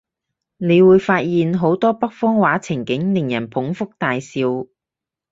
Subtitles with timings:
[0.57, 4.47] 你會發現好多北方話情景，令人捧腹大笑